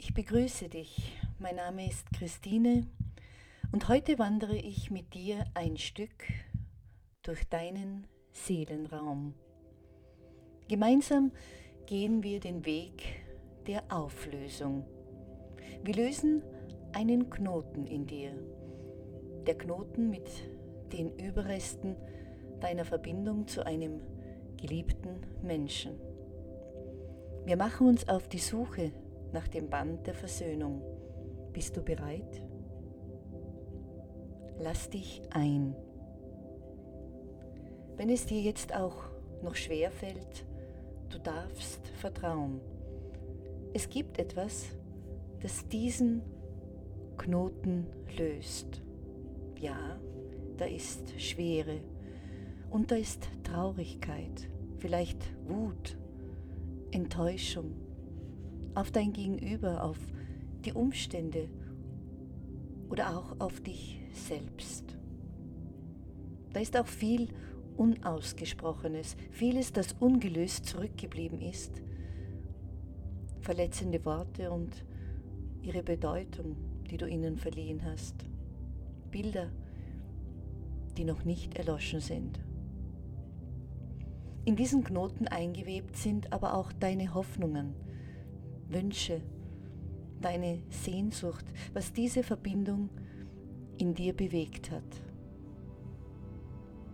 [0.00, 1.18] Ich begrüße dich.
[1.40, 2.86] Mein Name ist Christine
[3.72, 6.24] und heute wandere ich mit dir ein Stück
[7.24, 9.34] durch deinen Seelenraum.
[10.68, 11.32] Gemeinsam
[11.86, 13.02] gehen wir den Weg
[13.66, 14.86] der Auflösung.
[15.82, 16.44] Wir lösen
[16.92, 18.30] einen Knoten in dir.
[19.48, 20.28] Der Knoten mit
[20.92, 21.96] den Überresten
[22.60, 24.00] deiner Verbindung zu einem
[24.56, 25.98] geliebten Menschen.
[27.44, 28.92] Wir machen uns auf die Suche
[29.32, 30.82] nach dem Band der Versöhnung.
[31.52, 32.42] Bist du bereit?
[34.58, 35.74] Lass dich ein.
[37.96, 39.10] Wenn es dir jetzt auch
[39.42, 40.44] noch schwer fällt,
[41.10, 42.60] du darfst vertrauen.
[43.72, 44.66] Es gibt etwas,
[45.40, 46.22] das diesen
[47.16, 48.82] Knoten löst.
[49.60, 49.98] Ja,
[50.56, 51.80] da ist Schwere
[52.70, 55.18] und da ist Traurigkeit, vielleicht
[55.48, 55.96] Wut,
[56.90, 57.87] Enttäuschung
[58.74, 59.98] auf dein Gegenüber, auf
[60.64, 61.48] die Umstände
[62.90, 64.96] oder auch auf dich selbst.
[66.52, 67.28] Da ist auch viel
[67.76, 71.82] Unausgesprochenes, vieles, das ungelöst zurückgeblieben ist,
[73.40, 74.84] verletzende Worte und
[75.62, 76.56] ihre Bedeutung,
[76.90, 78.14] die du ihnen verliehen hast,
[79.10, 79.50] Bilder,
[80.96, 82.40] die noch nicht erloschen sind.
[84.44, 87.74] In diesen Knoten eingewebt sind aber auch deine Hoffnungen,
[88.68, 89.22] Wünsche,
[90.20, 92.90] deine Sehnsucht, was diese Verbindung
[93.78, 94.82] in dir bewegt hat.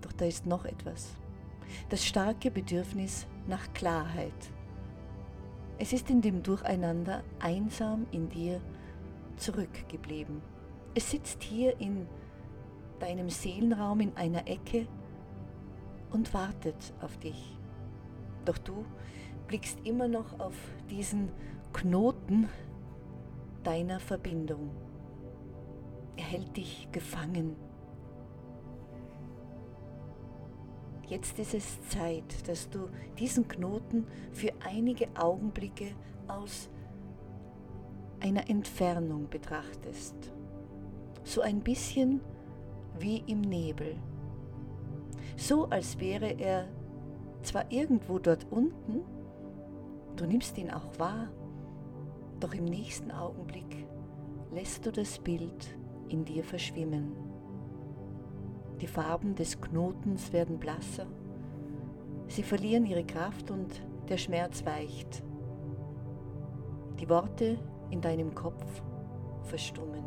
[0.00, 1.16] Doch da ist noch etwas.
[1.88, 4.32] Das starke Bedürfnis nach Klarheit.
[5.78, 8.60] Es ist in dem Durcheinander einsam in dir
[9.36, 10.40] zurückgeblieben.
[10.94, 12.06] Es sitzt hier in
[13.00, 14.86] deinem Seelenraum in einer Ecke
[16.10, 17.58] und wartet auf dich.
[18.44, 18.84] Doch du
[19.48, 20.54] blickst immer noch auf
[20.88, 21.30] diesen
[21.74, 22.48] Knoten
[23.64, 24.70] deiner Verbindung.
[26.16, 27.56] Er hält dich gefangen.
[31.08, 35.90] Jetzt ist es Zeit, dass du diesen Knoten für einige Augenblicke
[36.28, 36.70] aus
[38.20, 40.14] einer Entfernung betrachtest.
[41.24, 42.20] So ein bisschen
[42.98, 43.96] wie im Nebel.
[45.36, 46.68] So als wäre er
[47.42, 49.00] zwar irgendwo dort unten,
[50.16, 51.28] du nimmst ihn auch wahr,
[52.40, 53.86] doch im nächsten Augenblick
[54.52, 55.76] lässt du das Bild
[56.08, 57.12] in dir verschwimmen.
[58.80, 61.06] Die Farben des Knotens werden blasser,
[62.28, 65.22] sie verlieren ihre Kraft und der Schmerz weicht.
[67.00, 67.58] Die Worte
[67.90, 68.82] in deinem Kopf
[69.42, 70.04] verstummen.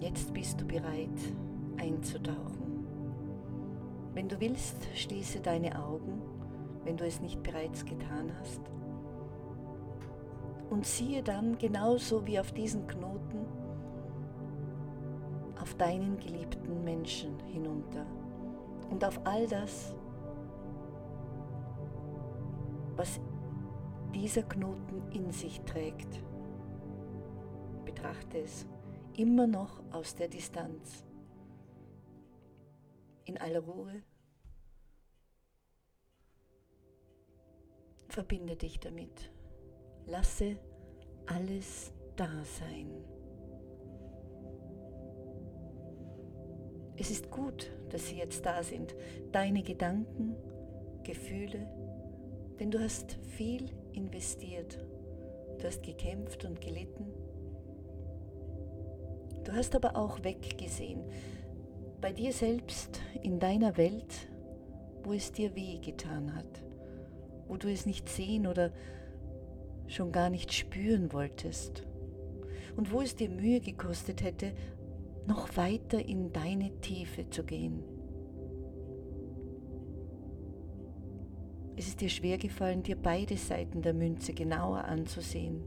[0.00, 1.34] Jetzt bist du bereit
[1.78, 2.86] einzutauchen.
[4.14, 6.22] Wenn du willst, schließe deine Augen,
[6.86, 8.60] wenn du es nicht bereits getan hast
[10.70, 13.46] und siehe dann genauso wie auf diesen Knoten
[15.66, 18.06] auf deinen geliebten Menschen hinunter
[18.88, 19.96] und auf all das,
[22.94, 23.20] was
[24.14, 26.22] dieser Knoten in sich trägt.
[27.84, 28.64] Betrachte es
[29.16, 31.04] immer noch aus der Distanz,
[33.24, 34.02] in aller Ruhe.
[38.16, 39.30] Verbinde dich damit.
[40.06, 40.56] Lasse
[41.26, 42.90] alles da sein.
[46.96, 48.94] Es ist gut, dass sie jetzt da sind,
[49.32, 50.34] deine Gedanken,
[51.02, 51.68] Gefühle,
[52.58, 54.78] denn du hast viel investiert.
[55.58, 57.12] Du hast gekämpft und gelitten.
[59.44, 61.04] Du hast aber auch weggesehen,
[62.00, 64.30] bei dir selbst, in deiner Welt,
[65.04, 66.62] wo es dir weh getan hat,
[67.48, 68.72] wo du es nicht sehen oder
[69.86, 71.84] schon gar nicht spüren wolltest
[72.76, 74.52] und wo es dir Mühe gekostet hätte,
[75.26, 77.82] noch weiter in deine Tiefe zu gehen.
[81.76, 85.62] Es ist dir schwer gefallen, dir beide Seiten der Münze genauer anzusehen.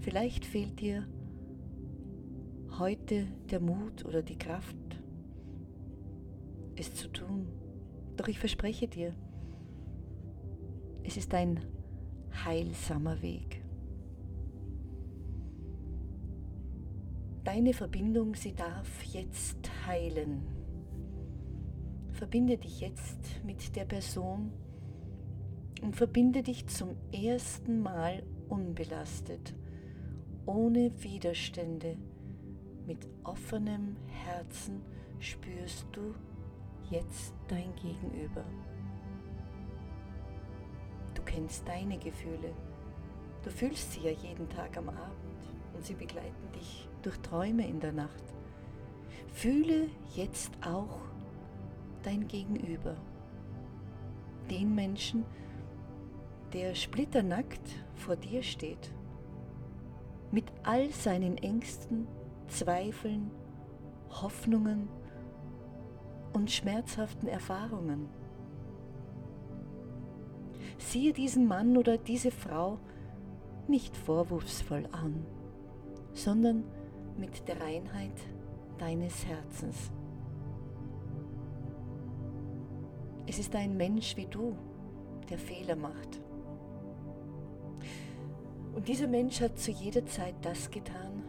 [0.00, 1.06] Vielleicht fehlt dir
[2.78, 4.76] heute der Mut oder die Kraft,
[6.74, 7.46] es zu tun.
[8.16, 9.14] Doch ich verspreche dir,
[11.04, 11.60] es ist ein
[12.44, 13.62] heilsamer Weg.
[17.44, 20.42] Deine Verbindung, sie darf jetzt heilen.
[22.12, 24.52] Verbinde dich jetzt mit der Person
[25.82, 29.54] und verbinde dich zum ersten Mal unbelastet,
[30.46, 31.96] ohne Widerstände.
[32.86, 34.82] Mit offenem Herzen
[35.18, 36.14] spürst du
[36.92, 38.44] jetzt dein Gegenüber.
[41.14, 42.52] Du kennst deine Gefühle.
[43.42, 45.42] Du fühlst sie ja jeden Tag am Abend
[45.74, 48.22] und sie begleiten dich durch Träume in der Nacht.
[49.32, 51.00] Fühle jetzt auch
[52.02, 52.96] dein Gegenüber.
[54.50, 55.24] Den Menschen,
[56.52, 58.92] der splitternackt vor dir steht.
[60.30, 62.06] Mit all seinen Ängsten,
[62.48, 63.30] Zweifeln,
[64.10, 64.88] Hoffnungen
[66.32, 68.08] und schmerzhaften Erfahrungen.
[70.78, 72.78] Siehe diesen Mann oder diese Frau
[73.68, 75.24] nicht vorwurfsvoll an,
[76.12, 76.64] sondern
[77.16, 78.20] mit der Reinheit
[78.78, 79.90] deines Herzens.
[83.26, 84.56] Es ist ein Mensch wie du,
[85.30, 86.20] der Fehler macht.
[88.74, 91.22] Und dieser Mensch hat zu jeder Zeit das getan,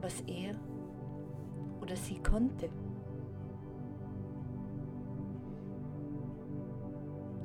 [0.00, 0.54] was er
[1.80, 2.68] oder sie konnte.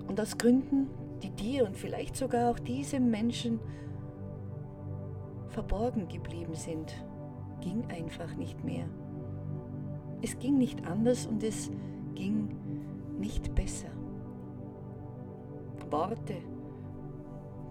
[0.08, 0.88] Und aus Gründen,
[1.24, 3.60] die dir und vielleicht sogar auch diesem Menschen
[5.50, 6.94] verborgen geblieben sind,
[7.62, 8.86] ging einfach nicht mehr.
[10.22, 11.72] Es ging nicht anders und es
[12.14, 12.50] ging
[13.18, 13.90] nicht besser.
[15.92, 16.36] Worte,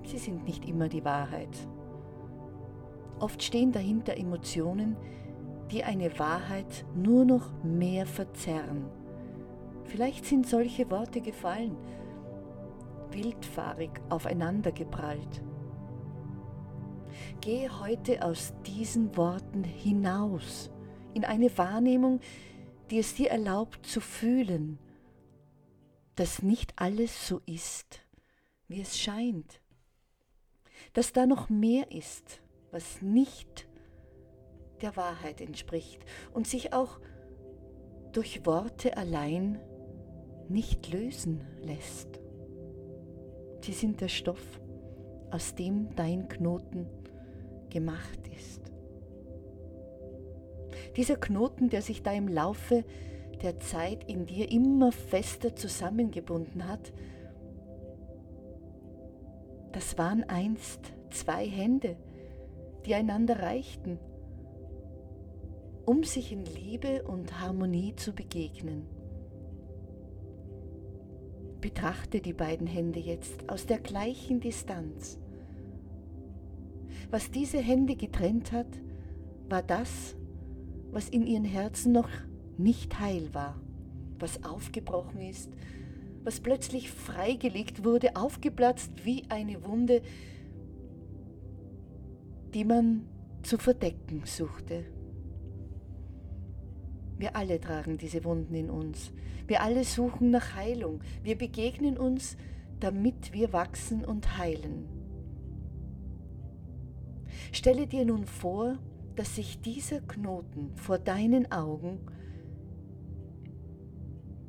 [0.05, 1.69] sie sind nicht immer die Wahrheit.
[3.21, 4.97] Oft stehen dahinter Emotionen,
[5.71, 8.87] die eine Wahrheit nur noch mehr verzerren.
[9.85, 11.77] Vielleicht sind solche Worte gefallen,
[13.15, 15.43] wildfahrig aufeinandergeprallt.
[17.41, 20.71] Gehe heute aus diesen Worten hinaus
[21.15, 22.21] in eine Wahrnehmung,
[22.91, 24.79] die es dir erlaubt zu fühlen,
[26.17, 28.01] dass nicht alles so ist,
[28.69, 29.61] wie es scheint,
[30.93, 32.41] dass da noch mehr ist,
[32.71, 33.69] was nicht
[34.81, 37.01] der Wahrheit entspricht und sich auch
[38.13, 39.61] durch Worte allein
[40.49, 42.24] nicht lösen lässt.
[43.65, 44.61] Sie sind der Stoff,
[45.31, 46.87] aus dem dein Knoten
[47.71, 48.61] gemacht ist.
[50.99, 52.85] Dieser Knoten, der sich da im Laufe
[53.43, 56.93] der Zeit in dir immer fester zusammengebunden hat,
[59.73, 61.97] das waren einst zwei Hände,
[62.85, 63.99] die einander reichten,
[65.87, 69.04] um sich in Liebe und Harmonie zu begegnen.
[71.65, 75.19] Betrachte die beiden Hände jetzt aus der gleichen Distanz.
[77.11, 78.67] Was diese Hände getrennt hat,
[79.49, 80.15] war das,
[80.91, 82.11] was in ihren Herzen noch
[82.59, 83.59] nicht heil war,
[84.19, 85.49] was aufgebrochen ist,
[86.23, 90.03] was plötzlich freigelegt wurde, aufgeplatzt wie eine Wunde,
[92.53, 93.07] die man
[93.43, 94.85] zu verdecken suchte.
[97.19, 99.13] Wir alle tragen diese Wunden in uns.
[99.47, 101.01] Wir alle suchen nach Heilung.
[101.23, 102.37] Wir begegnen uns,
[102.81, 104.89] damit wir wachsen und heilen.
[107.53, 108.79] Stelle dir nun vor,
[109.17, 112.01] dass sich dieser Knoten vor deinen Augen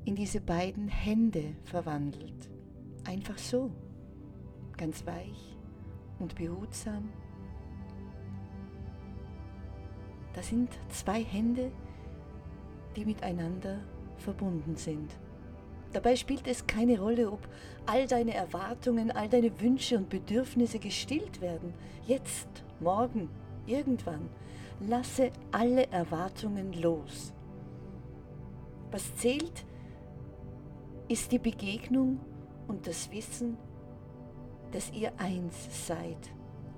[0.05, 2.49] in diese beiden Hände verwandelt.
[3.03, 3.71] Einfach so,
[4.77, 5.57] ganz weich
[6.19, 7.09] und behutsam.
[10.33, 11.71] Das sind zwei Hände,
[12.95, 13.79] die miteinander
[14.17, 15.11] verbunden sind.
[15.93, 17.47] Dabei spielt es keine Rolle, ob
[17.85, 21.73] all deine Erwartungen, all deine Wünsche und Bedürfnisse gestillt werden.
[22.05, 22.47] Jetzt,
[22.79, 23.29] morgen,
[23.65, 24.29] irgendwann.
[24.81, 27.33] Lasse alle Erwartungen los.
[28.91, 29.65] Was zählt,
[31.07, 32.19] ist die Begegnung
[32.67, 33.57] und das Wissen,
[34.71, 36.17] dass ihr eins seid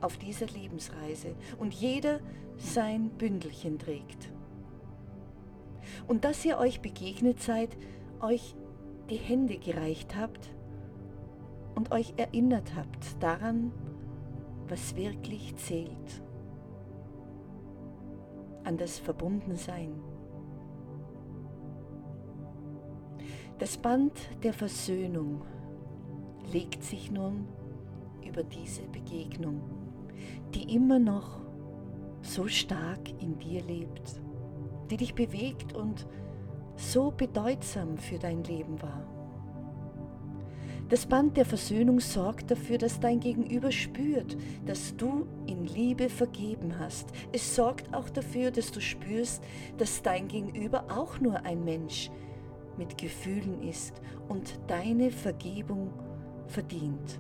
[0.02, 2.20] auf dieser Lebensreise und jeder
[2.58, 4.30] sein Bündelchen trägt.
[6.06, 7.76] Und dass ihr euch begegnet seid,
[8.22, 8.56] euch
[9.10, 10.54] die Hände gereicht habt
[11.76, 13.72] und euch erinnert habt daran,
[14.68, 16.22] was wirklich zählt,
[18.64, 19.94] an das Verbundensein.
[23.60, 24.14] Das Band
[24.44, 25.42] der Versöhnung
[26.52, 27.48] legt sich nun
[28.26, 29.62] über diese Begegnung,
[30.54, 31.42] die immer noch
[32.22, 34.22] so stark in dir lebt,
[34.90, 36.08] die dich bewegt und
[36.76, 39.08] so bedeutsam für dein Leben war.
[40.90, 46.80] Das Band der Versöhnung sorgt dafür, dass dein Gegenüber spürt, dass du in Liebe vergeben
[46.80, 47.10] hast.
[47.34, 49.44] Es sorgt auch dafür, dass du spürst,
[49.78, 52.10] dass dein Gegenüber auch nur ein Mensch
[52.78, 55.92] mit Gefühlen ist und deine Vergebung
[56.48, 57.20] verdient.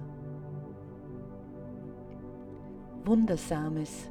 [3.03, 4.09] Wundersames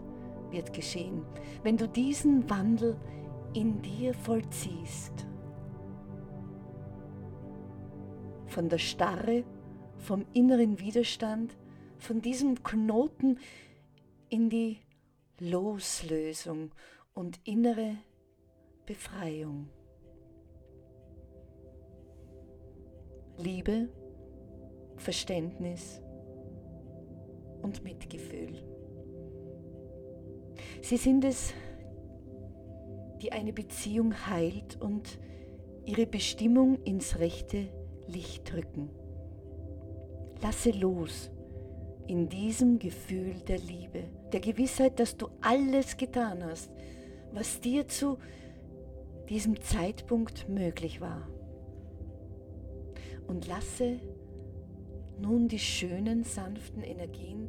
[0.51, 1.23] wird geschehen,
[1.63, 2.97] wenn du diesen Wandel
[3.57, 5.27] in dir vollziehst.
[8.49, 9.45] Von der Starre,
[9.97, 11.57] vom inneren Widerstand
[11.99, 13.39] von diesem Knoten
[14.29, 14.79] in die
[15.39, 16.71] Loslösung
[17.15, 17.97] und innere
[18.85, 19.71] Befreiung.
[23.39, 23.89] Liebe,
[24.97, 26.03] Verständnis
[27.63, 28.63] und Mitgefühl.
[30.83, 31.55] Sie sind es,
[33.23, 35.19] die eine Beziehung heilt und
[35.85, 37.69] ihre Bestimmung ins rechte
[38.09, 38.91] Licht drücken.
[40.43, 41.31] Lasse los
[42.07, 46.71] in diesem Gefühl der Liebe, der Gewissheit, dass du alles getan hast,
[47.33, 48.19] was dir zu
[49.29, 51.29] diesem Zeitpunkt möglich war.
[53.27, 53.99] Und lasse
[55.19, 57.49] nun die schönen, sanften Energien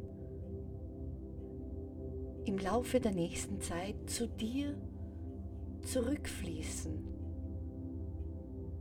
[2.44, 4.74] im Laufe der nächsten Zeit zu dir
[5.88, 7.18] zurückfließen.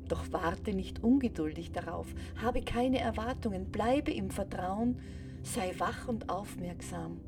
[0.08, 2.08] Doch warte nicht ungeduldig darauf,
[2.42, 5.00] habe keine Erwartungen, bleibe im Vertrauen,
[5.44, 7.20] sei wach und aufmerksam.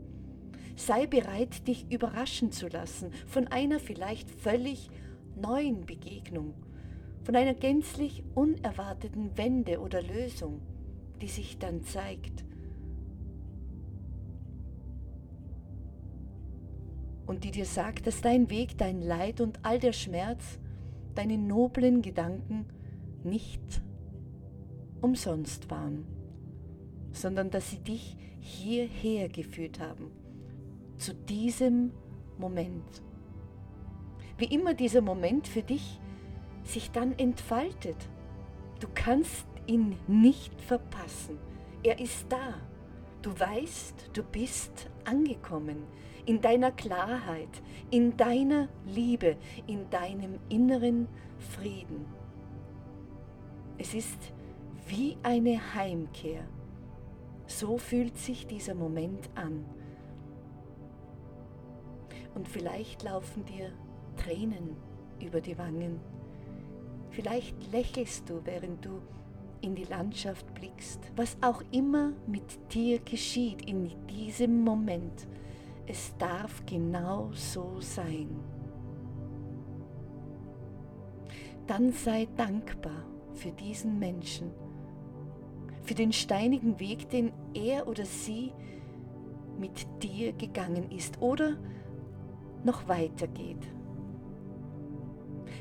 [0.75, 4.89] Sei bereit, dich überraschen zu lassen von einer vielleicht völlig
[5.35, 6.53] neuen Begegnung,
[7.23, 10.61] von einer gänzlich unerwarteten Wende oder Lösung,
[11.21, 12.45] die sich dann zeigt.
[17.29, 20.57] Und die dir sagt, dass dein Weg, dein Leid und all der Schmerz,
[21.13, 22.65] deine noblen Gedanken
[23.23, 23.83] nicht
[24.99, 26.07] umsonst waren,
[27.11, 30.09] sondern dass sie dich hierher geführt haben,
[30.97, 31.91] zu diesem
[32.39, 33.03] Moment.
[34.39, 35.99] Wie immer dieser Moment für dich
[36.63, 38.09] sich dann entfaltet.
[38.79, 41.37] Du kannst ihn nicht verpassen.
[41.83, 42.55] Er ist da.
[43.21, 45.83] Du weißt, du bist angekommen
[46.25, 47.49] in deiner Klarheit,
[47.89, 49.35] in deiner Liebe,
[49.65, 52.05] in deinem inneren Frieden.
[53.77, 54.33] Es ist
[54.87, 56.43] wie eine Heimkehr.
[57.47, 59.65] So fühlt sich dieser Moment an.
[62.35, 63.71] Und vielleicht laufen dir
[64.17, 64.75] Tränen
[65.19, 65.99] über die Wangen.
[67.09, 69.01] Vielleicht lächelst du, während du
[69.61, 70.99] in die Landschaft blickst.
[71.15, 75.27] Was auch immer mit dir geschieht in diesem Moment,
[75.87, 78.29] es darf genau so sein.
[81.67, 84.51] Dann sei dankbar für diesen Menschen,
[85.83, 88.53] für den steinigen Weg, den er oder sie
[89.57, 91.57] mit dir gegangen ist oder
[92.63, 93.67] noch weitergeht.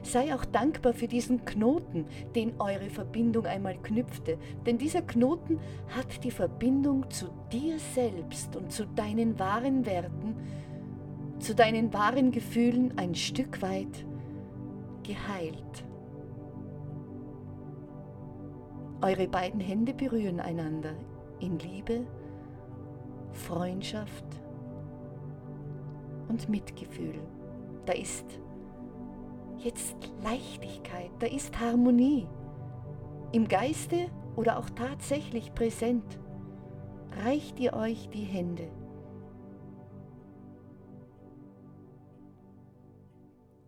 [0.08, 6.24] Sei auch dankbar für diesen Knoten, den eure Verbindung einmal knüpfte, denn dieser Knoten hat
[6.24, 10.34] die Verbindung zu dir selbst und zu deinen wahren Werten,
[11.40, 14.06] zu deinen wahren Gefühlen ein Stück weit
[15.02, 15.84] geheilt.
[19.02, 20.94] Eure beiden Hände berühren einander
[21.38, 22.06] in Liebe,
[23.32, 24.24] Freundschaft
[26.28, 27.20] und Mitgefühl.
[27.84, 28.40] Da ist
[29.58, 32.26] jetzt Leichtigkeit, da ist Harmonie.
[33.32, 36.18] Im Geiste oder auch tatsächlich präsent.
[37.24, 38.70] Reicht ihr euch die Hände.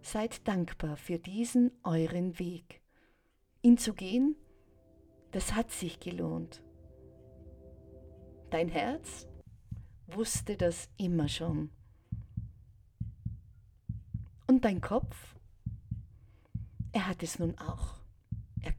[0.01, 2.81] Seid dankbar für diesen euren Weg.
[3.63, 4.37] Ihn zu gehen,
[5.33, 6.63] das hat sich gelohnt.
[8.51, 9.29] Dein Herz
[10.09, 11.71] wusste das immer schon.
[14.49, 15.37] Und dein Kopf?
[16.93, 17.95] er hat es nun auch.
[18.63, 18.73] Er